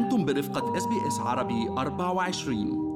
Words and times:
أنتم 0.00 0.24
برفقة 0.24 0.76
إس 0.76 0.86
بي 0.86 1.08
إس 1.08 1.18
عربي 1.18 1.68
24 1.68 2.90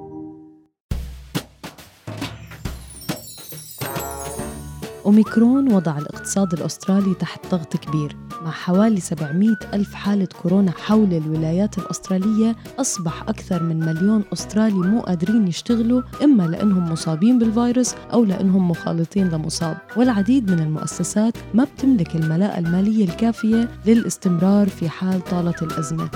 أوميكرون 5.07 5.73
وضع 5.73 5.99
الاقتصاد 5.99 6.53
الأسترالي 6.53 7.15
تحت 7.15 7.47
ضغط 7.51 7.77
كبير 7.77 8.17
مع 8.45 8.51
حوالي 8.51 9.01
700 9.01 9.57
ألف 9.75 9.95
حالة 9.95 10.29
كورونا 10.43 10.71
حول 10.71 11.15
الولايات 11.15 11.79
الأسترالية 11.79 12.57
أصبح 12.79 13.23
أكثر 13.23 13.63
من 13.63 13.79
مليون 13.81 14.25
أسترالي 14.33 14.75
مو 14.75 15.01
قادرين 15.01 15.49
يشتغلوا 15.49 16.03
إما 16.23 16.43
لأنهم 16.43 16.93
مصابين 16.93 17.39
بالفيروس 17.39 17.95
أو 18.13 18.25
لأنهم 18.25 18.71
مخالطين 18.71 19.29
لمصاب. 19.29 19.77
والعديد 19.97 20.51
من 20.51 20.59
المؤسسات 20.59 21.35
ما 21.55 21.65
بتملك 21.65 22.17
الملاءة 22.17 22.59
المالية 22.59 23.05
الكافية 23.05 23.69
للاستمرار 23.87 24.69
في 24.69 24.89
حال 24.89 25.25
طالت 25.25 25.63
الأزمة. 25.63 26.11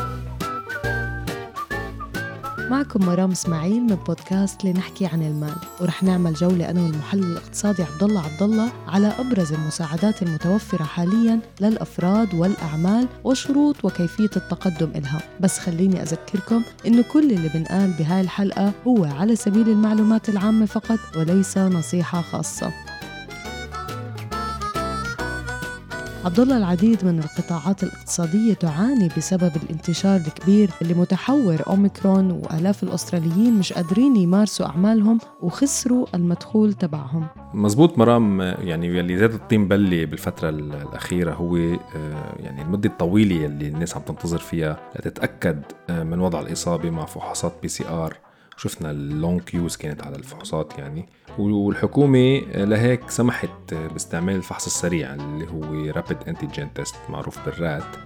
معكم 2.71 3.07
مرام 3.07 3.31
إسماعيل 3.31 3.81
من 3.81 3.95
بودكاست 3.95 4.65
لنحكي 4.65 5.07
عن 5.07 5.23
المال. 5.23 5.55
ورح 5.81 6.03
نعمل 6.03 6.35
جولة 6.35 6.71
أنا 6.71 6.83
والمحلل 6.83 7.25
الاقتصادي 7.25 7.83
عبد 7.83 8.03
الله 8.03 8.21
عبد 8.21 8.43
الله 8.43 8.73
على 8.89 9.13
أبرز 9.19 9.53
المساعدات 9.53 10.23
المتوفرة 10.23 10.85
حاليا 10.85 11.41
للأفراد 11.61 12.35
والأعمال 12.35 13.09
وشروط 13.25 13.85
وكيفية 13.85 14.31
التقدم 14.37 14.91
إلها. 14.95 15.21
بس 15.41 15.59
خليني 15.59 16.03
أذكركم 16.03 16.63
إنه 16.87 17.05
كل 17.13 17.31
اللي 17.31 17.49
بنقال 17.49 17.91
بهاي 17.99 18.21
الحلقة 18.21 18.73
هو 18.87 19.05
على 19.05 19.37
سبيل 19.37 19.69
المعلومات 19.69 20.29
العامة 20.29 20.67
فقط 20.67 20.99
وليس 21.17 21.59
نصيحة 21.59 22.23
خاصة. 22.23 22.73
الله 26.27 26.57
العديد 26.57 27.05
من 27.05 27.19
القطاعات 27.19 27.83
الاقتصادية 27.83 28.55
تعاني 28.55 29.09
بسبب 29.17 29.53
الانتشار 29.63 30.17
الكبير 30.17 30.71
اللي 30.83 30.95
متحور 30.95 31.57
أوميكرون 31.67 32.31
وآلاف 32.31 32.83
الأستراليين 32.83 33.59
مش 33.59 33.73
قادرين 33.73 34.17
يمارسوا 34.17 34.67
أعمالهم 34.67 35.19
وخسروا 35.43 36.07
المدخول 36.15 36.73
تبعهم. 36.73 37.27
مزبوط 37.55 37.99
مرام 37.99 38.41
يعني 38.41 38.87
يلي 38.87 39.19
زاد 39.19 39.33
الطين 39.33 39.69
بلة 39.69 40.07
بالفترة 40.07 40.49
الأخيرة 40.49 41.35
هو 41.35 41.57
آه، 41.57 41.77
يعني 42.41 42.63
المدة 42.63 42.89
الطويلة 42.89 43.47
اللي 43.47 43.69
الناس 43.69 43.97
عم 43.97 44.03
تنتظر 44.03 44.39
فيها 44.39 44.77
لتتأكد 44.97 45.63
آه، 45.91 46.03
من 46.03 46.21
وضع 46.21 46.41
الإصابة 46.41 46.91
مع 46.91 47.05
فحوصات 47.05 47.53
PCR. 47.63 48.28
شفنا 48.59 48.91
ال 48.91 49.01
long 49.01 49.41
queues 49.41 49.77
كانت 49.77 50.03
على 50.03 50.17
الفحوصات 50.17 50.79
يعني. 50.79 51.09
والحكومة 51.39 52.39
لهيك 52.55 53.11
سمحت 53.11 53.75
باستعمال 53.75 54.37
الفحص 54.37 54.67
السريع 54.67 55.15
اللي 55.15 55.47
هو 55.51 55.91
rapid 55.91 56.19
antigen 56.29 56.75
test 56.75 56.95
معروف 57.09 57.45
بال 57.47 57.67
RAT 57.67 57.97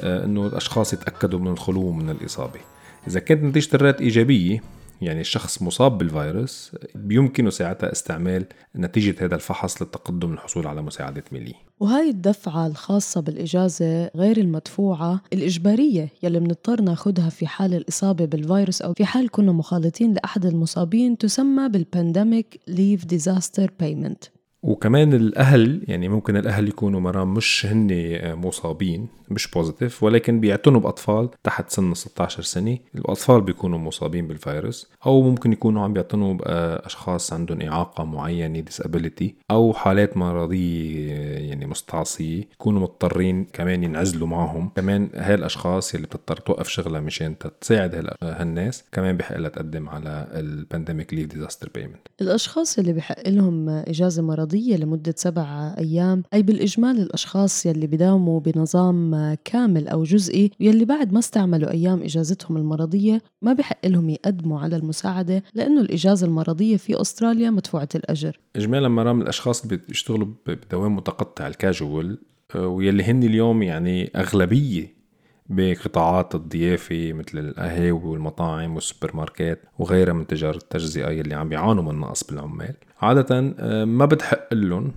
آه، 0.00 0.24
إنه 0.24 0.46
الأشخاص 0.46 0.92
يتأكدوا 0.92 1.38
من 1.38 1.48
الخلو 1.48 1.92
من 1.92 2.10
الإصابة. 2.10 2.60
إذا 3.08 3.20
كانت 3.20 3.44
نتيجة 3.44 3.76
ال 3.76 3.82
RAT 3.82 4.00
إيجابية 4.00 4.62
يعني 5.00 5.20
الشخص 5.20 5.62
مصاب 5.62 5.98
بالفيروس 5.98 6.72
بيمكنه 6.94 7.50
ساعتها 7.50 7.92
استعمال 7.92 8.46
نتيجة 8.76 9.14
هذا 9.24 9.34
الفحص 9.34 9.82
للتقدم 9.82 10.32
للحصول 10.32 10.66
على 10.66 10.82
مساعدة 10.82 11.24
مالية 11.32 11.54
وهاي 11.80 12.10
الدفعة 12.10 12.66
الخاصة 12.66 13.20
بالإجازة 13.20 14.10
غير 14.16 14.36
المدفوعة 14.36 15.20
الإجبارية 15.32 16.08
يلي 16.22 16.40
بنضطر 16.40 16.80
ناخدها 16.80 17.28
في 17.28 17.46
حال 17.46 17.74
الإصابة 17.74 18.24
بالفيروس 18.24 18.82
أو 18.82 18.94
في 18.94 19.04
حال 19.04 19.30
كنا 19.30 19.52
مخالطين 19.52 20.14
لأحد 20.14 20.46
المصابين 20.46 21.18
تسمى 21.18 21.68
بال 21.68 21.86
Pandemic 21.86 22.60
Leave 22.68 23.04
Disaster 23.04 23.72
Payment 23.80 24.24
وكمان 24.62 25.14
الأهل 25.14 25.84
يعني 25.88 26.08
ممكن 26.08 26.36
الأهل 26.36 26.68
يكونوا 26.68 27.00
مرام 27.00 27.34
مش 27.34 27.66
هن 27.66 27.88
مصابين 28.34 29.08
مش 29.30 29.50
positive 29.50 30.02
ولكن 30.02 30.40
بيعتنوا 30.40 30.80
بأطفال 30.80 31.28
تحت 31.44 31.70
سن 31.70 31.94
16 31.94 32.42
سنة. 32.42 32.78
الأطفال 32.94 33.40
بيكونوا 33.40 33.78
مصابين 33.78 34.28
بالفيروس 34.28 34.90
أو 35.06 35.22
ممكن 35.22 35.52
يكونوا 35.52 35.82
عم 35.82 35.92
بيعتنوا 35.92 36.34
بأشخاص 36.34 37.32
عندهم 37.32 37.62
إعاقة 37.62 38.04
معينة 38.04 38.64
disability 38.70 39.24
أو 39.50 39.72
حالات 39.72 40.16
مرضية 40.16 41.12
يعني 41.14 41.66
مستعصية. 41.66 42.44
يكونوا 42.52 42.80
مضطرين 42.80 43.46
كمان 43.52 43.84
ينعزلوا 43.84 44.28
معهم. 44.28 44.70
كمان 44.76 45.08
هاي 45.14 45.34
الاشخاص 45.34 45.94
اللي 45.94 46.06
بتضطر 46.06 46.36
توقف 46.36 46.68
شغلها 46.68 47.00
مشان 47.00 47.34
تساعد 47.60 48.14
هالناس 48.22 48.84
كمان 48.92 49.16
بحق 49.16 49.36
لها 49.36 49.48
تقدم 49.50 49.88
على 49.88 50.28
ال 50.32 50.41
Pandemic 50.41 51.14
Leave 51.14 51.26
Disaster 51.26 51.70
Payment 51.74 52.06
الأشخاص 52.20 52.78
اللي 52.78 52.92
بحق 52.92 53.28
لهم 53.28 53.68
إجازة 53.68 54.22
مرضية 54.22 54.49
مرضية 54.50 54.76
لمدة 54.76 55.14
سبع 55.16 55.74
أيام 55.78 56.22
أي 56.34 56.42
بالإجمال 56.42 56.98
الأشخاص 56.98 57.66
يلي 57.66 57.86
بداوموا 57.86 58.40
بنظام 58.40 59.34
كامل 59.44 59.88
أو 59.88 60.02
جزئي 60.02 60.50
يلي 60.60 60.84
بعد 60.84 61.12
ما 61.12 61.18
استعملوا 61.18 61.70
أيام 61.70 62.02
إجازتهم 62.02 62.56
المرضية 62.56 63.22
ما 63.42 63.52
بحق 63.52 63.86
لهم 63.86 64.10
يقدموا 64.10 64.60
على 64.60 64.76
المساعدة 64.76 65.42
لأنه 65.54 65.80
الإجازة 65.80 66.26
المرضية 66.26 66.76
في 66.76 67.00
أستراليا 67.00 67.50
مدفوعة 67.50 67.88
الأجر. 67.94 68.38
إجمالا 68.56 68.88
مرام 68.88 69.22
الأشخاص 69.22 69.62
اللي 69.62 69.76
بيشتغلوا 69.88 70.28
بدوام 70.46 70.96
متقطع 70.96 71.46
الكاجوال 71.46 72.18
آه، 72.54 72.66
ويلي 72.66 73.02
هن 73.02 73.22
اليوم 73.22 73.62
يعني 73.62 74.10
أغلبية 74.16 75.00
بقطاعات 75.48 76.34
الضيافة 76.34 77.12
مثل 77.12 77.38
القهاوي 77.38 77.92
والمطاعم 77.92 78.74
والسوبر 78.74 79.16
ماركت 79.16 79.58
وغيرها 79.78 80.12
من 80.12 80.26
تجار 80.26 80.54
التجزئة 80.54 81.10
يلي 81.10 81.34
عم 81.34 81.48
بيعانوا 81.48 81.82
من 81.82 82.00
نقص 82.00 82.24
بالعمال. 82.24 82.74
عادة 83.02 83.54
آه، 83.58 83.84
ما 83.84 84.04
بتحق 84.06 84.54
لهم 84.54 84.92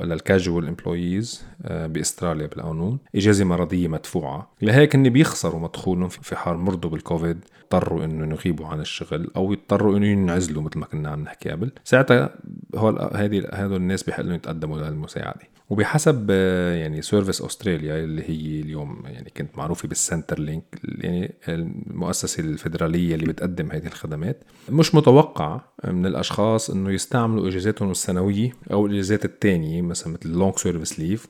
لل 0.00 0.17
casual 0.17 0.68
employees 0.68 1.44
آه، 1.64 1.86
بأستراليا 1.86 2.46
بالقانون 2.46 2.98
إجازة 3.14 3.44
مرضية 3.44 3.88
مدفوعة. 3.88 4.50
لهيك 4.62 4.96
هن 4.96 5.08
بيخسروا 5.08 5.60
مدخولهم 5.60 6.08
في 6.08 6.36
حال 6.36 6.56
مرضوا 6.56 6.90
بالكوفيد 6.90 7.38
اضطروا 7.62 8.04
انه 8.04 8.34
يغيبوا 8.34 8.66
عن 8.66 8.80
الشغل 8.80 9.30
أو 9.36 9.52
يضطروا 9.52 9.96
انه 9.96 10.06
ينعزلوا 10.06 10.62
مثل 10.62 10.78
ما 10.78 10.86
كنا 10.86 11.10
عم 11.10 11.22
نحكي 11.22 11.50
قبل. 11.50 11.70
ساعتها 11.84 12.34
هول 12.76 13.08
هذه 13.14 13.48
هذول 13.52 13.76
الناس 13.76 14.02
بحق 14.02 14.20
لهم 14.20 14.34
يتقدموا 14.34 14.78
للمساعده 14.78 15.40
وبحسب 15.70 16.26
آه، 16.30 16.74
يعني 16.74 17.02
Services 17.02 17.42
Australia 17.42 18.04
اللي 18.04 18.22
هي 18.22 18.60
اليوم 18.60 19.02
يعني 19.04 19.30
كنت 19.36 19.58
معروفة 19.58 19.88
بال 19.88 20.38
Centrelink 20.38 20.64
يعني 20.84 21.34
المؤسسة 21.48 22.40
الفدراليه 22.40 23.14
اللي 23.14 23.26
بتقدم 23.26 23.70
هذه 23.70 23.86
الخدمات 23.86 24.44
مش 24.70 24.94
متوقع 24.94 25.60
من 25.84 26.06
الأشخاص 26.06 26.70
إنه 26.70 26.90
يستعملوا 26.90 27.48
إجازاتهم 27.48 27.90
السنوية 27.90 28.52
أو 28.72 28.86
الإجازات 28.86 29.24
الثانية 29.24 29.82
مثلا 29.82 30.12
مثل 30.12 30.20
ال 30.24 30.30
long 30.30 30.56
service 30.56 30.98
leave 30.98 31.28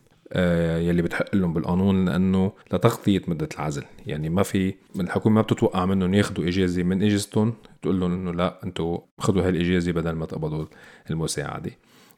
يلي 0.80 1.02
بتحق 1.02 1.34
لهم 1.36 1.54
بالقانون 1.54 2.04
لأنه 2.04 2.52
لتغطية 2.72 3.22
مدة 3.28 3.48
العزل. 3.54 3.84
يعني 4.06 4.28
ما 4.28 4.42
في 4.42 4.74
الحكومة 5.00 5.34
ما 5.34 5.42
بتتوقع 5.42 5.86
منهم 5.86 6.14
ياخذوا 6.14 6.48
إجازة 6.48 6.82
من 6.82 7.02
إجازتهم 7.02 7.54
تقول 7.82 8.00
لهم 8.00 8.12
إنه 8.12 8.32
لا 8.32 8.64
أنتم 8.64 8.98
خذوا 9.18 9.48
هالإجازة 9.48 9.92
بدل 9.92 10.12
ما 10.12 10.26
تقبضوا 10.26 10.66
المساعدة. 11.10 11.70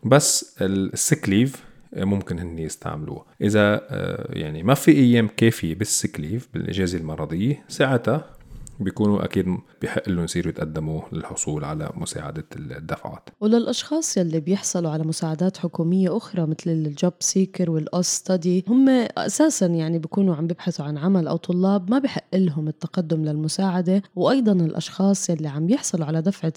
بس 0.05 0.57
ال 0.61 0.74
sick 0.74 1.29
leave 1.29 1.65
ممكن 1.97 2.39
هن 2.39 2.59
يستعملوها. 2.59 3.25
إذا 3.41 3.81
آه، 3.91 4.29
يعني 4.33 4.63
ما 4.63 4.75
في 4.75 4.91
أيام 4.93 5.29
كافية 5.37 5.75
بال 5.75 5.90
sick 5.90 6.21
leave 6.21 6.49
بالإجازة 6.55 6.99
المرضية 6.99 7.65
ساعتها 7.69 8.34
بيكونوا 8.81 9.25
أكيد 9.25 9.47
بحق 9.83 10.09
لهم 10.09 10.25
يصيروا 10.25 10.51
يتقدموا 10.51 11.01
للحصول 11.13 11.65
على 11.65 11.91
مساعدة 11.95 12.45
الدفعات. 12.57 13.29
وللأشخاص 13.41 14.17
يلي 14.17 14.41
بيحصلوا 14.41 14.91
على 14.91 15.05
مساعدات 15.05 15.57
حكومية 15.57 16.17
أخرى 16.17 16.47
مثل 16.47 16.71
ال 16.71 17.13
JobSeeker 17.21 17.71
وال 17.71 18.07
Austudy 18.07 18.65
هم 18.69 18.89
أساسا 19.19 19.67
يعني 19.67 19.99
بيكونوا 19.99 20.35
عم 20.35 20.47
بيبحثوا 20.47 20.85
عن 20.85 20.99
عمل 20.99 21.29
أو 21.29 21.37
طلاب 21.37 21.91
ما 21.91 21.99
بحق 21.99 22.37
لهم 22.37 22.69
التقدم 22.69 23.25
للمساعدة 23.25 24.03
وأيضا 24.17 24.53
الأشخاص 24.53 25.31
يلي 25.31 25.49
عم 25.49 25.71
يحصلوا 25.71 26.07
على 26.07 26.23
دفعة 26.23 26.53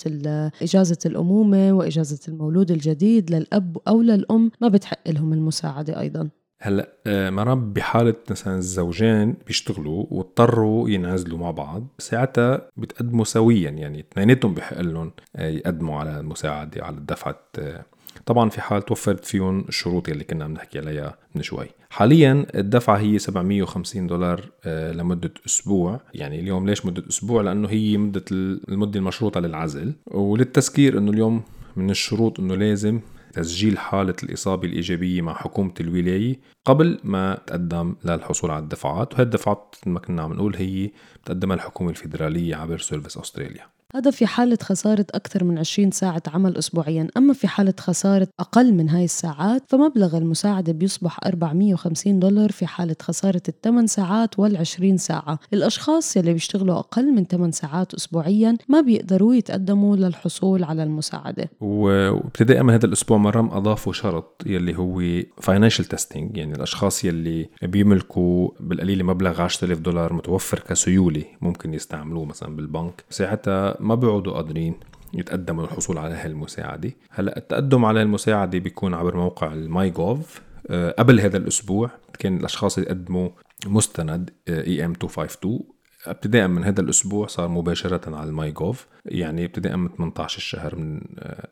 إجازة 0.62 0.98
الأمومة 1.06 1.74
وإجازة 1.74 2.20
المولود 2.28 2.72
الجديد 2.72 3.32
للأب 3.32 3.78
أو 3.88 4.02
للأم 4.02 4.52
ما 4.62 4.68
بتحق 4.68 5.10
لهم 5.10 5.34
المساعدة 5.34 6.00
أيضا. 6.00 6.30
هلأ 6.60 6.94
آه، 7.08 7.30
مرام 7.30 7.74
بحالة 7.74 8.16
مثلا 8.30 8.58
الزوجين 8.58 9.36
بيشتغلوا 9.48 10.06
واضطروا 10.10 10.90
ينعزلوا 10.90 11.38
مع 11.38 11.52
بعض 11.52 11.88
ساعتها 12.00 12.70
بتقدموا 12.78 13.26
سويا 13.26 13.70
يعني 13.70 14.00
اثنيناتهم 14.00 14.54
بحق 14.54 14.82
لهم 14.82 15.12
آه، 15.36 15.50
يقدموا 15.50 16.00
على 16.00 16.20
المساعدة 16.20 16.86
على 16.86 16.98
الدفعة 16.98 17.40
آه، 17.60 17.86
طبعا 18.26 18.50
في 18.50 18.62
حال 18.62 18.82
توفرت 18.82 19.26
فيهم 19.26 19.66
الشروط 19.70 20.10
اللي 20.10 20.24
كنا 20.24 20.46
عم 20.46 20.54
نحكي 20.54 20.80
عليها 20.80 21.18
من 21.36 21.42
شوي. 21.42 21.68
حاليا 21.90 22.46
الدفعة 22.56 22.98
هي 22.98 23.20
750 23.20 24.08
دولار 24.08 24.50
لمدة 24.66 25.32
أسبوع. 25.46 26.02
يعني 26.14 26.40
اليوم 26.40 26.70
ليش 26.70 26.86
مدة 26.86 27.04
أسبوع؟ 27.10 27.42
لأنه 27.42 27.70
هي 27.70 27.98
مدة 27.98 28.26
المدة 28.32 29.00
المشروطة 29.00 29.40
للعزل. 29.40 29.94
وللتذكير 30.08 30.98
أنه 30.98 31.12
اليوم 31.12 31.42
من 31.76 31.90
الشروط 31.90 32.40
أنه 32.40 32.56
لازم 32.56 33.00
تسجيل 33.38 33.78
حالة 33.78 34.16
الإصابة 34.24 34.68
الإيجابية 34.68 35.22
مع 35.22 35.34
حكومة 35.34 35.74
الولاية 35.80 36.40
قبل 36.66 37.00
ما 37.04 37.36
تقدم 37.48 37.96
للحصول 38.06 38.52
على 38.52 38.64
الدفعات 38.64 39.14
وهي 39.14 39.24
الدفعات 39.24 39.76
ما 39.86 40.00
كنا 40.00 40.22
عم 40.22 40.34
نقول 40.34 40.56
هي 40.56 40.92
بتقدمها 41.24 41.56
الحكومة 41.56 41.90
الفيدرالية 41.90 42.56
عبر 42.56 42.78
سيرفيس 42.78 43.18
أستراليا. 43.18 43.77
هذا 43.96 44.12
في 44.12 44.26
حالة 44.26 44.58
خسارة 44.62 45.06
أكثر 45.14 45.44
من 45.44 45.58
20 45.58 45.92
ساعة 45.92 46.24
عمل 46.28 46.58
أسبوعيا. 46.58 47.08
أما 47.18 47.34
في 47.34 47.48
حالة 47.48 47.74
خسارة 47.80 48.28
أقل 48.40 48.74
من 48.74 48.90
هاي 48.90 49.04
الساعات 49.04 49.64
فمبلغ 49.68 50.18
المساعدة 50.18 50.74
بيصبح 50.74 51.20
450 51.26 52.20
دولار 52.20 52.52
في 52.52 52.68
حالة 52.68 52.96
خسارة 53.02 53.42
الثمان 53.50 53.88
ساعات 53.88 54.36
وال20 54.42 54.96
ساعة. 54.96 55.40
الأشخاص 55.54 56.18
يلي 56.18 56.34
بيشتغلوا 56.34 56.80
أقل 56.80 57.14
من 57.14 57.26
8 57.26 57.52
ساعات 57.52 57.94
أسبوعيا 57.94 58.58
ما 58.70 58.82
بيقدروا 58.82 59.36
يتقدموا 59.36 59.96
للحصول 59.96 60.64
على 60.64 60.84
المساعدة. 60.84 61.50
وابتداء 61.62 62.64
من 62.64 62.74
هذا 62.74 62.86
الأسبوع 62.86 63.18
مرام 63.18 63.52
أضافوا 63.52 63.94
شرط 63.94 64.44
يلي 64.46 64.78
هو 64.78 65.24
financial 65.42 65.86
testing 65.86 66.38
يعني 66.38 66.54
الأشخاص 66.54 67.06
يلي 67.06 67.50
بيملكوا 67.62 68.50
بالقليل 68.60 69.04
مبلغ 69.04 69.42
10000 69.42 69.80
دولار 69.80 70.14
متوفر 70.14 70.60
كسيولة 70.60 71.24
ممكن 71.42 71.74
يستعملوه 71.74 72.26
مثلا 72.26 72.56
بالبنك. 72.56 73.04
ساعتها 73.10 73.78
ما 73.88 73.96
بيعودوا 73.96 74.34
قادرين 74.34 74.74
يتقدموا 75.14 75.64
للحصول 75.64 75.98
على 75.98 76.16
هالمساعدة 76.16 76.92
هلأ 77.10 77.38
التقدم 77.38 77.86
على 77.86 78.02
المساعدة 78.02 78.60
بيكون 78.60 78.94
عبر 78.94 79.18
موقع 79.18 79.54
ال 79.54 79.90
myGov. 79.90 80.42
آه، 80.70 80.96
قبل 81.00 81.20
هذا 81.20 81.38
الأسبوع 81.38 81.90
كان 82.20 82.38
الأشخاص 82.38 82.78
يقدموا 82.78 83.30
مستند 83.66 84.30
EM 84.50 84.90
252 84.90 85.60
ابتداء 86.10 86.48
من 86.48 86.64
هذا 86.64 86.82
الأسبوع 86.82 87.28
صار 87.28 87.48
مباشرة 87.48 88.16
على 88.16 88.30
ال 88.30 88.52
myGov 88.52 88.88
يعني 89.06 89.46
ابتداء 89.46 89.78
من 89.78 89.90
18 89.98 90.38
الشهر 90.38 90.76
من 90.76 91.02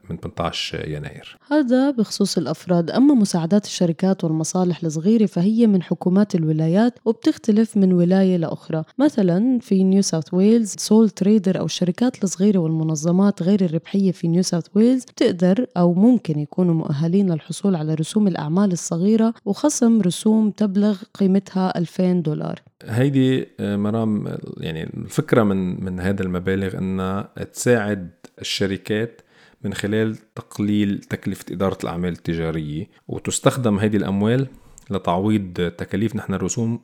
من 0.09 0.17
18 0.17 0.89
يناير. 0.89 1.37
هذا 1.51 1.91
بخصوص 1.91 2.37
الأفراد 2.37 2.91
أما 2.91 3.13
مساعدات 3.13 3.65
الشركات 3.65 4.23
والمصالح 4.23 4.83
الصغيرة 4.83 5.25
فهي 5.25 5.67
من 5.67 5.83
حكومات 5.83 6.35
الولايات 6.35 6.99
وبتختلف 7.05 7.77
من 7.77 7.93
ولاية 7.93 8.37
لأخرى. 8.37 8.83
مثلا 8.99 9.59
في 9.61 9.83
نيو 9.83 10.01
ساوث 10.01 10.33
ويلز 10.33 10.75
sole 10.77 11.09
trader 11.09 11.59
أو 11.59 11.65
الشركات 11.65 12.23
الصغيرة 12.23 12.59
والمنظمات 12.59 13.43
غير 13.43 13.65
الربحية 13.65 14.11
في 14.11 14.27
نيو 14.27 14.41
ساوث 14.41 14.65
ويلز 14.75 15.03
بتقدر 15.03 15.65
أو 15.77 15.93
ممكن 15.93 16.39
يكونوا 16.39 16.73
مؤهلين 16.73 17.31
للحصول 17.31 17.75
على 17.75 17.93
رسوم 17.93 18.27
الأعمال 18.27 18.71
الصغيرة 18.71 19.33
وخصم 19.45 20.01
رسوم 20.01 20.51
تبلغ 20.51 20.97
قيمتها 21.13 21.77
2000 21.77 22.13
دولار. 22.13 22.61
هيدي 22.87 23.47
آه، 23.59 23.75
مرام 23.75 24.37
يعني 24.57 24.83
الفكرة 24.83 25.43
من 25.43 25.83
من 25.83 25.99
هذا 25.99 26.23
المبالغ 26.23 26.77
انها 26.77 27.29
تساعد 27.53 28.09
الشركات 28.41 29.21
من 29.63 29.73
خلال 29.73 30.17
تقليل 30.35 30.99
تكلفة 30.99 31.45
إدارة 31.51 31.77
الأعمال 31.83 32.11
التجارية 32.11 32.87
وتستخدم 33.07 33.79
هذه 33.79 33.97
الأموال 33.97 34.47
لتعويض 34.89 35.71
تكاليف 35.77 36.15
نحن 36.15 36.33
الرسوم 36.33 36.79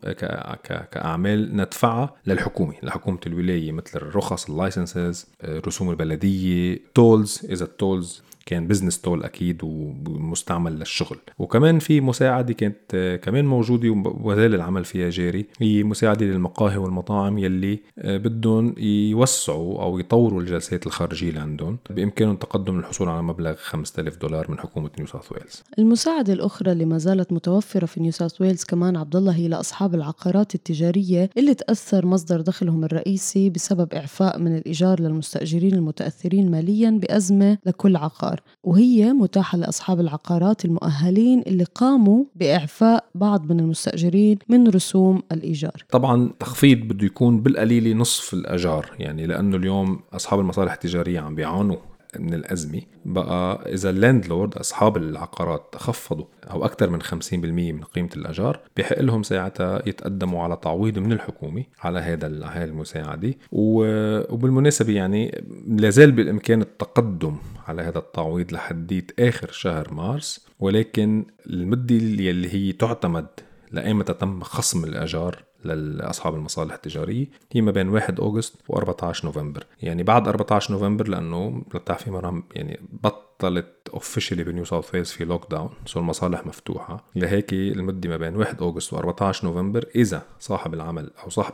كأعمال 0.92 1.56
ندفعها 1.56 2.16
للحكومة 2.28 2.74
لحكومة 2.84 3.20
الولاية 3.28 3.72
مثل 3.72 3.92
الرخص 3.96 4.50
ال 4.50 4.58
licences 4.58 5.28
رسوم 5.44 5.90
البلدية 5.90 6.80
tolls 6.94 7.42
إذا 7.50 7.64
ال 7.66 7.75
tolls 7.75 8.24
كان 8.46 8.68
business 8.68 9.02
toll 9.02 9.24
أكيد 9.24 9.64
ومستعمل 9.64 10.80
للشغل. 10.80 11.18
وكمان 11.40 11.80
في 11.80 12.02
مساعدة 12.02 12.54
كانت 12.54 13.20
كمان 13.24 13.46
موجودة 13.46 13.90
وزال 14.06 14.56
العمل 14.56 14.86
فيها 14.86 15.10
جاري. 15.10 15.46
هي 15.60 15.84
مساعدة 15.84 16.26
للمقاهي 16.26 16.78
والمطاعم 16.78 17.38
يلي 17.38 17.80
بدهم 17.98 18.76
يوسعوا 18.78 19.84
أو 19.84 20.00
يطوروا 20.00 20.42
الجلسات 20.42 20.88
الخارجية 20.88 21.30
اللي 21.30 21.40
عندهم 21.40 21.78
بإمكانهم 21.90 22.34
التقدم 22.34 22.78
للحصول 22.78 23.10
على 23.10 23.22
مبلغ 23.22 23.56
5000 23.56 24.18
دولار 24.18 24.52
من 24.52 24.60
حكومة 24.60 24.90
نيو 24.98 25.08
ساوث 25.08 25.32
ويلز 25.32 25.64
المساعدة 25.80 26.34
الأخرى 26.34 26.72
اللي 26.72 26.86
ما 26.86 26.98
زالت 26.98 27.34
متوفرة 27.34 27.86
في 27.86 28.00
نيو 28.00 28.12
ساوث 28.12 28.42
ويلز 28.42 28.64
كمان 28.64 28.96
عبد 28.98 29.16
الله 29.16 29.32
هي 29.32 29.48
لأصحاب 29.48 29.96
العقارات 29.96 30.56
التجارية 30.56 31.30
اللي 31.38 31.54
تأثر 31.54 32.06
مصدر 32.06 32.42
دخلهم 32.42 32.84
الرئيسي 32.84 33.50
بسبب 33.50 33.94
إعفاء 33.94 34.40
من 34.40 34.56
الإيجار 34.58 35.00
للمستأجرين 35.00 35.74
المتأثرين 35.74 36.52
ماليا 36.52 36.90
بأزمة 36.90 37.58
لكل 37.66 37.96
عقار. 37.96 38.31
وهي 38.64 39.14
متاحة 39.14 39.58
لأصحاب 39.58 40.00
العقارات 40.00 40.66
المؤهلين 40.66 41.44
اللي 41.48 41.64
قاموا 41.64 42.24
بإعفاء 42.36 43.04
بعض 43.16 43.52
من 43.52 43.60
المستأجرين 43.60 44.40
من 44.50 44.68
رسوم 44.68 45.22
الإيجار. 45.32 45.86
طبعا 45.90 46.32
تخفيض 46.40 46.78
بده 46.78 47.06
يكون 47.06 47.42
بالقليل 47.42 47.98
نصف 47.98 48.34
الأجار 48.34 48.92
يعني 49.00 49.28
لأنه 49.28 49.58
اليوم 49.58 50.00
أصحاب 50.14 50.40
المصالح 50.40 50.74
التجارية 50.74 51.20
عم 51.20 51.36
بيعانوا. 51.36 51.78
من 52.20 52.34
الأزمة 52.34 52.82
بقى 53.06 53.74
إذا 53.74 53.90
ال 53.90 53.97
landlord 53.97 54.58
أصحاب 54.58 54.98
العقارات 54.98 55.76
خفضوا 55.78 56.26
أو 56.52 56.66
أكثر 56.66 56.90
من 56.90 57.02
50% 57.02 57.34
من 57.34 57.84
قيمة 57.84 58.10
الأجار 58.18 58.60
بحق 58.78 59.00
لهم 59.02 59.24
ساعتها 59.24 59.82
يتقدموا 59.90 60.44
على 60.44 60.58
تعويض 60.62 61.00
من 61.00 61.12
الحكومة 61.12 61.64
على 61.82 62.00
هذا 62.00 62.28
هاي 62.28 62.64
المساعدة. 62.64 63.34
وبالمناسبة 63.52 64.94
يعني 64.94 65.44
لازال 65.68 66.12
بالإمكان 66.12 66.62
التقدم 66.62 67.36
على 67.68 67.82
هذا 67.82 67.98
التعويض 67.98 68.54
لحديت 68.54 69.12
آخر 69.20 69.52
شهر 69.52 69.94
مارس 69.94 70.48
ولكن 70.60 71.26
المدة 71.48 71.96
اللي 71.96 72.54
هي 72.54 72.72
تعتمد 72.72 73.28
لأيمتى 73.72 74.14
تم 74.14 74.42
خصم 74.44 74.84
الأجار 74.84 75.44
لأصحاب 75.64 76.36
المصالح 76.36 76.74
التجارية. 76.74 77.28
هي 77.52 77.62
ما 77.62 77.72
بين 77.72 77.90
1 77.90 78.20
August 78.20 78.56
و 78.68 78.78
14 78.78 79.26
نوفمبر. 79.26 79.66
يعني 79.82 80.04
بعد 80.04 80.28
14 80.28 80.74
نوفمبر 80.74 81.08
لأنه 81.08 81.64
للتعفي 81.74 82.12
مرام 82.12 82.44
يعني 82.56 82.80
بط 83.04 83.31
بطلت 83.42 83.90
officially 83.94 84.44
بنيو 84.44 84.66
ساوث 84.66 84.96
ويلز 84.96 85.10
في 85.10 85.26
lockdown 85.26 85.70
so 85.86 86.00
المصالح 86.00 86.46
مفتوحة. 86.46 87.06
لهيك 87.16 87.54
المدة 87.54 88.10
ما 88.10 88.18
بين 88.18 88.36
1 88.36 88.62
August 88.62 88.96
و14 88.96 89.44
نوفمبر 89.44 89.86
إذا 89.96 90.22
صاحب 90.40 90.74
العمل 90.74 91.10
أو 91.24 91.30
صاحب 91.30 91.54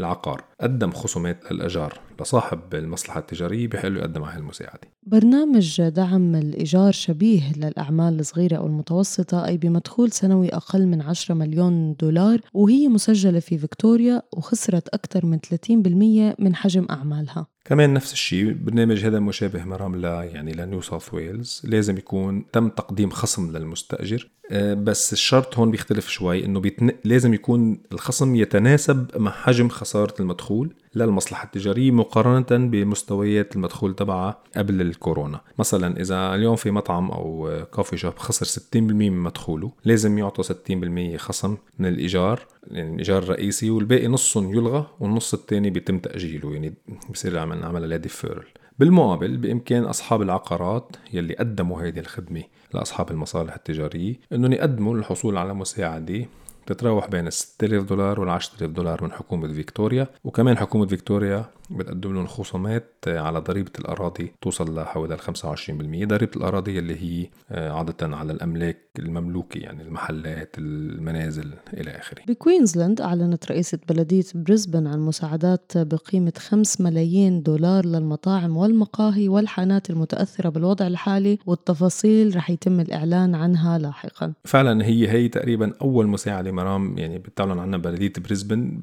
العقار 0.00 0.44
قدم 0.60 0.90
خصومات 0.90 1.52
للاجار 1.52 2.00
لصاحب 2.20 2.74
المصلحة 2.74 3.20
التجارية 3.20 3.68
بحق 3.68 3.88
له 3.88 3.98
يقدم 3.98 4.24
على 4.24 4.38
المساعدة. 4.38 4.80
برنامج 5.02 5.82
دعم 5.82 6.34
الإيجار 6.34 6.92
شبيه 6.92 7.52
للأعمال 7.56 8.20
الصغيرة 8.20 8.56
أو 8.56 8.66
المتوسطة 8.66 9.46
أي 9.46 9.56
بمدخول 9.56 10.12
سنوي 10.12 10.48
أقل 10.48 10.86
من 10.86 11.02
10 11.02 11.34
مليون 11.34 11.94
دولار 11.94 12.40
وهي 12.54 12.88
مسجلة 12.88 13.40
في 13.40 13.58
فيكتوريا 13.58 14.22
وخسرت 14.32 14.88
أكثر 14.88 15.26
من 15.26 15.38
30% 15.38 16.34
من 16.38 16.54
حجم 16.54 16.86
أعمالها. 16.90 17.46
كمان 17.68 17.94
نفس 17.94 18.12
الشيء 18.12 18.52
برنامج 18.52 19.04
هذا 19.04 19.20
مشابه 19.20 19.64
مرام 19.64 19.96
ل 19.96 20.04
يعني 20.04 20.52
لنيو 20.52 20.80
ساوث 20.80 21.14
ويلز 21.14 21.62
لازم 21.64 21.98
يكون 21.98 22.44
تم 22.52 22.68
تقديم 22.68 23.10
خصم 23.10 23.56
للمستأجر. 23.56 24.28
آه، 24.50 24.74
بس 24.74 25.12
الشرط 25.12 25.58
هون 25.58 25.70
بيختلف 25.70 26.08
شوي 26.08 26.44
إنه 26.44 26.60
بيتن... 26.60 26.90
لازم 27.04 27.34
يكون 27.34 27.80
الخصم 27.92 28.34
يتناسب 28.34 29.06
مع 29.16 29.30
حجم 29.30 29.68
خسارة 29.68 30.14
المدخول. 30.20 30.74
للمصلحة 30.94 31.44
التجارية 31.44 31.90
مقارنة 31.90 32.68
بمستويات 32.68 33.56
المدخول 33.56 33.94
تبعها 33.94 34.38
قبل 34.56 34.80
الكورونا. 34.80 35.40
مثلا 35.58 36.00
إذا 36.00 36.34
اليوم 36.34 36.56
في 36.56 36.70
مطعم 36.70 37.10
أو 37.10 37.50
coffee 37.70 37.96
shop 37.96 38.18
خسر 38.18 38.46
60% 38.46 38.76
من 38.76 39.12
مدخوله 39.12 39.72
لازم 39.84 40.18
يعطوا 40.18 40.44
60% 40.44 41.16
خصم 41.16 41.56
من 41.78 41.86
الإيجار 41.86 42.46
يعني 42.70 42.92
الإيجار 42.92 43.22
الرئيسي 43.22 43.70
والباقي 43.70 44.08
نصهم 44.08 44.54
يلغى 44.54 44.86
والنص 45.00 45.34
الثاني 45.34 45.70
بيتم 45.70 45.98
تأجيله 45.98 46.52
يعني 46.52 46.74
بصير 47.10 47.38
عمل 47.38 47.64
عمل 47.64 47.98
deferral 47.98 48.46
بالمقابل 48.78 49.36
بإمكان 49.36 49.84
أصحاب 49.84 50.22
العقارات 50.22 50.96
يلي 51.12 51.34
قدموا 51.34 51.82
هذه 51.82 51.98
الخدمة 51.98 52.42
لأصحاب 52.74 53.10
المصالح 53.10 53.54
التجارية 53.54 54.14
أنهم 54.32 54.52
يقدموا 54.52 54.96
للحصول 54.96 55.36
على 55.36 55.54
مساعدة 55.54 56.26
تتراوح 56.68 57.08
بين 57.08 57.26
ال 57.26 57.32
6000 57.32 57.84
دولار 57.84 58.20
وال 58.20 58.28
10000 58.28 58.70
دولار 58.70 59.04
من 59.04 59.12
حكومة 59.12 59.52
فيكتوريا 59.52 60.06
وكمان 60.24 60.58
حكومة 60.58 60.86
فيكتوريا 60.86 61.44
بتقدم 61.70 62.14
لهم 62.14 62.26
خصومات 62.26 62.94
على 63.06 63.38
ضريبة 63.38 63.70
الأراضي 63.78 64.32
توصل 64.40 64.74
لحوالي 64.74 65.14
ال 65.14 65.20
25% 65.20 66.06
ضريبة 66.06 66.32
الأراضي 66.36 66.78
اللي 66.78 66.96
هي 67.02 67.28
آه، 67.50 67.72
عادة 67.72 68.16
على 68.16 68.32
الأملاك 68.32 68.78
المملوكة 68.98 69.58
يعني 69.58 69.82
المحلات 69.82 70.56
المنازل 70.58 71.52
إلى 71.74 71.90
آخره. 71.90 72.22
بكوينزلاند 72.28 73.00
أعلنت 73.00 73.52
رئيسة 73.52 73.78
بلدية 73.88 74.24
بريسبن 74.34 74.86
عن 74.86 74.98
مساعدات 75.00 75.72
بقيمة 75.76 76.32
5 76.38 76.84
ملايين 76.84 77.42
دولار 77.42 77.86
للمطاعم 77.86 78.56
والمقاهي 78.56 79.28
والحانات 79.28 79.90
المتأثرة 79.90 80.48
بالوضع 80.48 80.86
الحالي 80.86 81.38
والتفاصيل 81.46 82.36
رح 82.36 82.50
يتم 82.50 82.80
الإعلان 82.80 83.34
عنها 83.34 83.78
لاحقا. 83.78 84.32
فعلا 84.44 84.84
هي 84.84 85.08
هي 85.08 85.28
تقريبا 85.28 85.72
أول 85.82 86.06
مساعدة 86.06 86.52
مرام 86.52 86.98
يعني 86.98 87.18
بتعلن 87.18 87.58
عنها 87.58 87.78
بلدية 87.78 88.12
بريسبن 88.18 88.82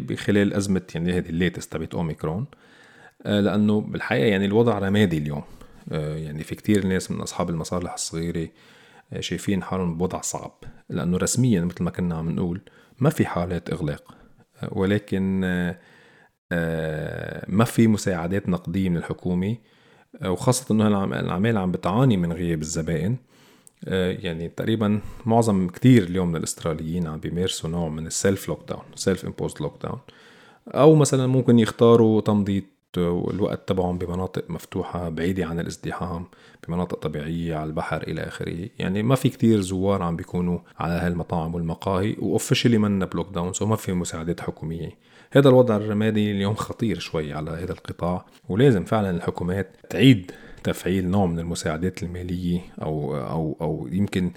بخلال 0.00 0.54
أزمة 0.54 0.82
يعني 0.94 1.12
هذه 1.12 1.28
الليتست 1.28 1.72
تبعت 1.72 1.94
أوميكرون. 1.94 2.46
آه، 3.26 3.40
لأنه 3.40 3.80
بالحقيقة 3.80 4.26
يعني 4.26 4.44
الوضع 4.44 4.78
رمادي 4.78 5.18
اليوم. 5.18 5.42
آه، 5.92 6.16
يعني 6.16 6.42
في 6.42 6.54
كتير 6.54 6.86
ناس 6.86 7.10
من 7.10 7.20
أصحاب 7.20 7.50
المصالح 7.50 7.92
الصغيرة 7.92 8.48
آه، 9.12 9.20
شايفين 9.20 9.62
حالهم 9.62 9.98
بوضع 9.98 10.20
صعب. 10.20 10.64
لأنه 10.88 11.16
رسميا 11.16 11.60
مثل 11.60 11.84
ما 11.84 11.90
كنا 11.90 12.16
عم 12.16 12.30
نقول 12.30 12.60
ما 12.98 13.10
في 13.10 13.26
حالات 13.26 13.70
إغلاق. 13.70 14.14
ولكن 14.72 15.40
ما 17.48 17.64
في 17.64 17.86
مساعدات 17.86 18.48
نقدية 18.48 18.88
من 18.88 18.96
الحكومة. 18.96 19.56
وخاصة 20.24 20.74
إنه 20.74 21.04
العمال 21.04 21.58
عم 21.58 21.72
بتعاني 21.72 22.16
من 22.16 22.32
غياب 22.32 22.60
الزبائن. 22.60 23.16
يعني 23.86 24.48
تقريبا 24.48 25.00
معظم 25.26 25.68
كتير 25.68 26.02
اليوم 26.02 26.28
من 26.28 26.36
الأستراليين 26.36 27.06
عم 27.06 27.18
بيمارسوا 27.18 27.70
نوع 27.70 27.88
من 27.88 28.06
ال 28.06 28.14
self 28.14 28.48
lockdown 28.48 28.82
self-imposed 28.94 29.62
lockdown 29.62 29.98
أو 30.68 30.94
مثلا 30.94 31.26
ممكن 31.26 31.58
يختاروا 31.58 32.20
تمضية 32.20 32.78
الوقت 32.96 33.68
تبعهم 33.68 33.98
بمناطق 33.98 34.50
مفتوحة 34.50 35.08
بعيدة 35.08 35.46
عن 35.46 35.60
الازدحام 35.60 36.26
بمناطق 36.68 36.98
طبيعية 36.98 37.56
على 37.56 37.68
البحر 37.68 38.02
إلى 38.02 38.20
آخره. 38.20 38.68
يعني 38.78 39.02
ما 39.02 39.14
في 39.14 39.28
كتير 39.28 39.60
زوار 39.60 40.02
عم 40.02 40.16
بيكونوا 40.16 40.58
على 40.78 40.92
هالمطاعم 40.92 41.54
والمقاهي 41.54 42.16
و 42.18 42.24
officially 42.24 42.78
منا 42.78 43.06
ب 43.06 43.34
lockdown 43.34 43.52
so 43.52 43.66
ما 43.66 43.76
في 43.76 43.92
مساعدات 43.92 44.40
حكومية. 44.40 44.90
هذا 45.32 45.48
الوضع 45.48 45.76
الرمادي 45.76 46.30
اليوم 46.30 46.54
خطير 46.54 46.98
شوي 46.98 47.32
على 47.32 47.50
هذا 47.50 47.72
القطاع 47.72 48.26
ولازم 48.48 48.84
فعلا 48.84 49.10
الحكومات 49.10 49.76
تعيد 49.90 50.32
تفعيل 50.72 51.10
نوع 51.10 51.26
من 51.26 51.38
المساعدات 51.38 52.02
المالية 52.02 52.60
أو 52.82 53.16
أو 53.16 53.56
أو 53.60 53.88
يمكن 53.92 54.30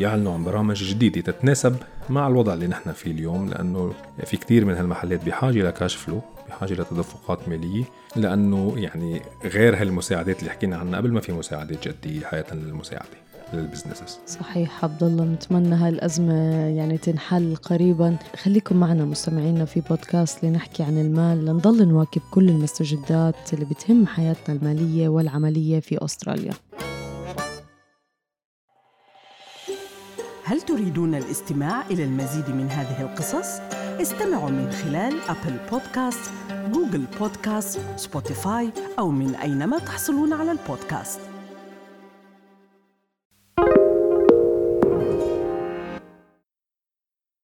يعلنوا 0.00 0.34
عن 0.34 0.44
برامج 0.44 0.84
جديدة 0.84 1.20
تتناسب 1.20 1.76
مع 2.10 2.28
الوضع 2.28 2.54
اللي 2.54 2.66
نحن 2.66 2.92
فيه 2.92 3.10
اليوم 3.10 3.48
لأنه 3.48 3.92
في 4.24 4.36
كتير 4.36 4.64
من 4.64 4.74
هالمحلات 4.74 5.24
بحاجة 5.24 5.62
ل 5.62 5.68
cash 5.68 5.94
flow 5.94 6.20
بحاجة 6.48 6.72
لتدفقات 6.72 7.48
مالية 7.48 7.84
لأنه 8.16 8.74
يعني 8.76 9.22
غير 9.44 9.76
هالمساعدات 9.76 10.38
اللي 10.40 10.50
حكينا 10.50 10.76
عنها 10.76 10.96
قبل 10.96 11.12
ما 11.12 11.20
في 11.20 11.32
مساعدات 11.32 11.88
جدية 11.88 12.26
حياة 12.26 12.54
للمساعدة. 12.54 13.25
للبزنسز. 13.52 14.18
صحيح 14.26 14.84
عبد 14.84 15.02
الله 15.02 15.24
نتمنى 15.24 15.74
هالأزمة 15.74 16.34
يعني 16.66 16.98
تنحل 16.98 17.56
قريبا. 17.56 18.16
خليكم 18.42 18.76
معنا 18.76 19.04
مستمعينا 19.04 19.64
في 19.64 19.80
بودكاست 19.80 20.44
لنحكي 20.44 20.82
عن 20.82 20.98
المال. 20.98 21.44
لنضل 21.44 21.88
نواكب 21.88 22.22
كل 22.30 22.48
المستجدات 22.48 23.52
اللي 23.52 23.64
بتهم 23.64 24.06
حياتنا 24.06 24.56
المالية 24.56 25.08
والعملية 25.08 25.80
في 25.80 26.04
أستراليا. 26.04 26.52
هل 30.44 30.60
تريدون 30.60 31.14
الاستماع 31.14 31.86
إلى 31.86 32.04
المزيد 32.04 32.50
من 32.50 32.70
هذه 32.70 33.02
القصص؟ 33.02 33.60
استمعوا 34.02 34.50
من 34.50 34.70
خلال 34.70 35.14
Apple 35.28 35.56
Podcasts، 35.70 36.30
Google 36.72 37.04
Podcasts، 37.20 37.80
Spotify 37.96 38.70
أو 38.98 39.10
من 39.10 39.34
أينما 39.34 39.78
تحصلون 39.78 40.32
على 40.32 40.52
البودكاست. 40.52 41.20